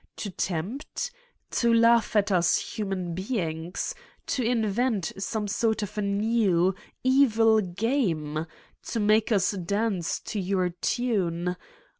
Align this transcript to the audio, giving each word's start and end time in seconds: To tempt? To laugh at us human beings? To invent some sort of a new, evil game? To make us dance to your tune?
To 0.15 0.31
tempt? 0.31 1.11
To 1.51 1.71
laugh 1.71 2.15
at 2.15 2.31
us 2.31 2.57
human 2.57 3.13
beings? 3.13 3.93
To 4.25 4.43
invent 4.43 5.11
some 5.19 5.47
sort 5.47 5.83
of 5.83 5.95
a 5.95 6.01
new, 6.01 6.73
evil 7.03 7.61
game? 7.61 8.47
To 8.87 8.99
make 8.99 9.31
us 9.31 9.51
dance 9.51 10.19
to 10.21 10.39
your 10.39 10.69
tune? 10.69 11.55